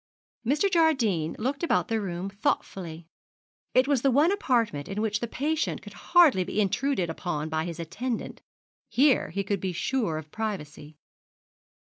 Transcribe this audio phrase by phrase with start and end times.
[0.43, 0.67] Mr.
[0.67, 3.07] Jardine looked about the room thoughtfully.
[3.75, 7.65] It was the one apartment in which the patient could hardly be intruded upon by
[7.65, 8.41] his attendant.
[8.89, 10.97] Here he could be sure of privacy.